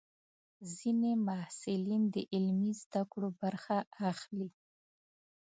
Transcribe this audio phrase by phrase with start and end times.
[0.75, 3.77] ځینې محصلین د عملي زده کړو برخه
[4.11, 4.49] اخلي.